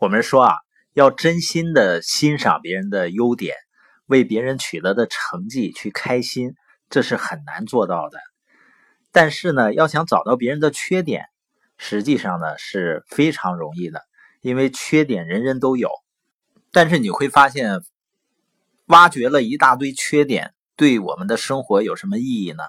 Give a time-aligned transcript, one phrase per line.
[0.00, 0.54] 我们说啊，
[0.92, 3.56] 要真心的欣赏别人的优点，
[4.06, 6.54] 为别人取得的成绩去开心，
[6.88, 8.20] 这是很难做到的。
[9.10, 11.24] 但是呢，要想找到别人的缺点，
[11.78, 14.02] 实际上呢是非常容易的，
[14.40, 15.90] 因为缺点人人都有。
[16.70, 17.80] 但是你会发现，
[18.86, 22.62] 挖掘了一大堆缺点，对我们的生活有什么意义呢？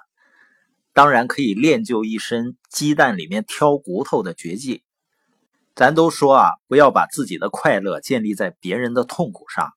[0.93, 4.83] 当然可以练就一身鸡蛋里面挑骨头的绝技。
[5.79, 9.71] 咱都说啊，不要把自己的快乐建立在别人的痛苦上，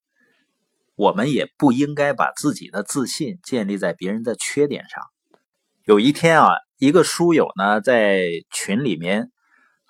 [0.97, 5.01] 我们也不应该把自己的自信建立在别人的缺点上。
[5.85, 9.31] 有一天啊，一个书友呢在群里面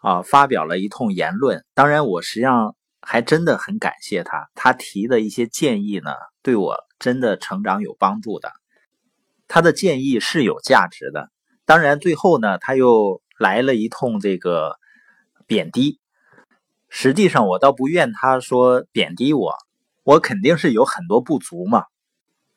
[0.02, 6.10] 啊发表了一通言论，当然我实际上还真的很感谢他，他提的一些建议呢
[6.42, 8.52] 对我真的成长有帮助的。
[9.48, 11.30] 他的建议是有价值的，
[11.65, 14.76] 当然最后呢他又来了一通这个
[15.46, 16.01] 贬低。
[16.95, 19.55] 实际上，我倒不怨他说贬低我，
[20.02, 21.87] 我肯定是有很多不足嘛。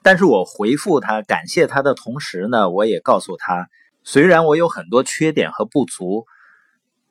[0.04, 3.70] 但是我回复他，感谢他的同时呢，我也告诉他，
[4.04, 6.26] 虽然我有很多缺点和不足，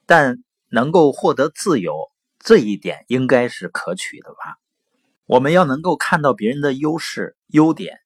[0.05, 1.95] 但能够获得自由
[2.39, 4.59] 这一点应该是可取的吧。
[5.25, 8.01] 我们要能够看到别人的优势、优点，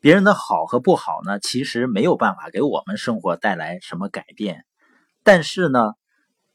[0.00, 4.64] 别人的好和不好呢，其实没有办法给我们生活带来什么改变。
[5.22, 5.92] 但是呢，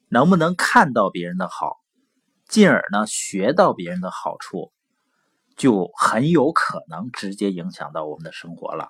[0.09, 1.82] 能不能看到别人的好？
[2.53, 4.71] 进而呢，学到别人的好处，
[5.57, 8.89] 就很有可能直接影响到我们的生活了。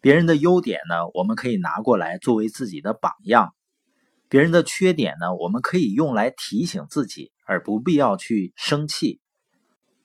[0.00, 3.48] 别人的优点呢，我们可以拿过来作为自己的榜样；
[4.28, 9.20] 别人的缺点呢，我们可以用来提醒自己，而不必要去生气，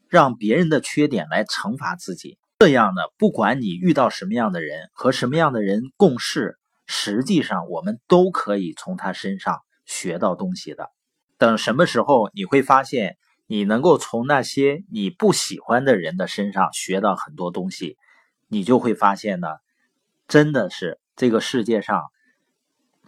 [0.10, 2.40] 让别人的缺点来惩罚自己。
[2.58, 10.90] 这样呢，不管你遇到什么样的人和什么样的人共事，实际上我们都可以从他身上学到东西的。
[11.42, 17.98] 等什么时候你会发现，你能够从那些你不喜欢的人的身上学到很多东西，
[18.48, 19.48] 你就会发现呢，
[20.28, 22.04] 真的是这个世界上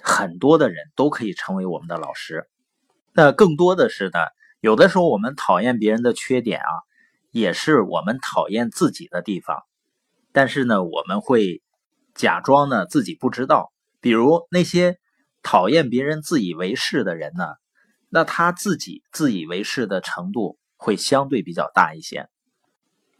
[0.01, 2.49] 很多的人都可以成为我们的老师。
[3.13, 4.17] 那更多的是呢，
[4.61, 6.73] 有的时候我们讨厌别人的缺点啊，
[7.29, 9.61] 也是我们讨厌自己的地方。
[10.31, 11.61] 但是呢，我们会
[12.15, 13.71] 假装呢自己不知道。
[14.01, 14.97] 比如那些
[15.43, 17.45] 讨厌别人自以为是的人呢。
[18.15, 22.29] 那他自己自以为是的程度会相对比较大一些，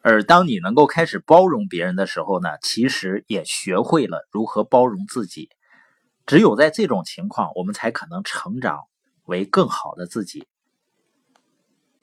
[0.04, 5.50] 而当你能够开始包容别人的时候呢，其实也学会了如何包容自己。
[6.28, 8.82] 只有在这种情况，我们才可能成长
[9.26, 10.46] 为更好的自己。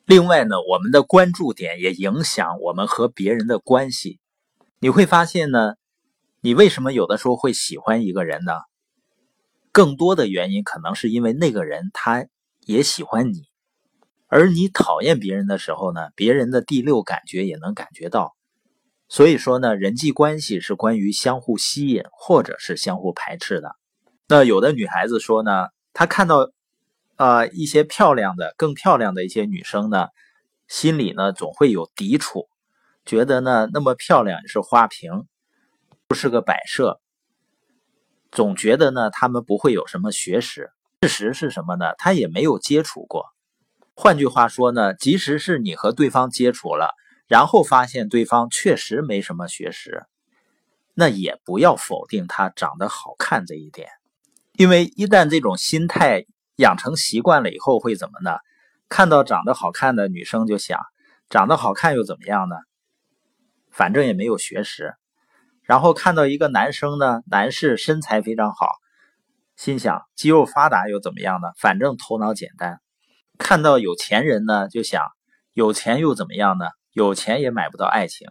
[0.05, 4.19] 另外呢，我们的关注点也影响我们和别人的关系。
[4.81, 5.75] 你会发现呢，
[6.41, 8.53] 你为什么有的时候会喜欢一个人呢？
[9.71, 12.27] 更多的原因可能是因为那个人他。
[12.67, 13.45] 也喜欢你，
[14.29, 18.37] 而你讨厌别人的时候呢，别人的第六感觉也能感觉到。
[19.09, 23.75] 所以说呢，人际关系是关于相互吸引或者是相互排斥的。
[24.29, 26.51] 那有的女孩子说呢，她看到
[27.17, 30.07] 啊一些漂亮的、更漂亮的一些女生呢，
[30.69, 32.49] 心里呢总会有抵触，
[33.05, 35.25] 觉得呢那么漂亮是花瓶，
[36.07, 37.01] 不是个摆设，
[38.31, 40.71] 总觉得呢她们不会有什么学识。
[41.03, 41.95] 事实是什么呢？
[41.97, 43.25] 他也没有接触过。
[43.95, 46.95] 换句话说呢，即使是你和对方接触了，
[47.27, 50.05] 然后发现对方确实没什么学识，
[50.93, 53.89] 那也不要否定他长得好看这一点。
[54.53, 58.37] 因为一旦这种心态养成习惯了以后，会怎么呢？
[58.91, 60.81] 看到长得好看的女生就想，
[61.31, 62.57] 长得好看又怎么样呢？
[63.71, 64.93] 反正也没有学识。
[65.63, 68.77] 然后看到一个男生呢，男士身材非常好。
[69.61, 71.49] 心想肌肉发达又怎么样呢？
[71.59, 72.81] 反正头脑简单。
[73.37, 75.05] 看到有钱人呢，就想
[75.53, 76.65] 有钱又怎么样呢？
[76.93, 78.31] 有钱也买不到爱情。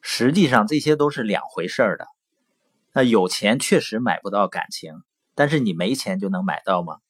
[0.00, 2.06] 实际上这些都是两回事儿的。
[2.94, 4.94] 那有钱确实买不到感情，
[5.34, 7.00] 但是你没钱就能买到吗？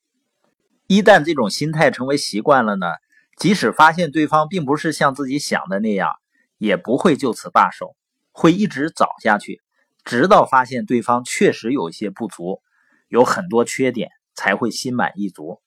[0.88, 2.88] 一旦这种心态成为习惯了呢，
[3.36, 6.10] 即使发现对方并不是像自己想的那样，
[6.58, 7.94] 也不会就此罢手，
[8.32, 9.62] 会一直找下去，
[10.02, 12.60] 直到发现对方确实有一些不足。
[13.08, 15.60] 有很多缺点才会心满意足。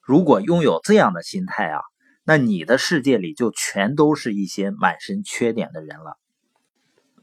[0.00, 1.80] 如果拥有这样的心态啊，
[2.24, 6.18] 那你的世界里就全都是一些满身缺点的人了。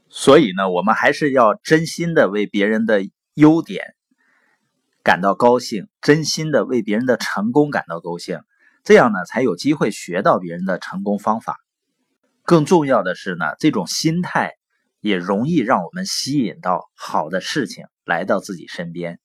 [0.08, 3.02] 所以呢，我们还是要真心的为别人的
[3.34, 3.94] 优点
[5.02, 8.40] 感到高兴，真心的为别人的成功感到高兴，
[8.84, 11.58] 这样呢，才有机会学到别人的成功方法。
[12.42, 14.54] 更重要的是呢，这种心态
[15.00, 19.18] 也容易让我们吸引到好的事情来到自己身边。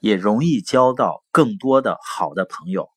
[0.00, 2.90] 也容易交到更多的好的朋友。